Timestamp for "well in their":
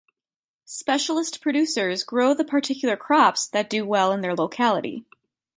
3.85-4.33